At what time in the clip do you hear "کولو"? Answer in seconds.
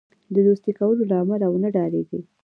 0.79-1.03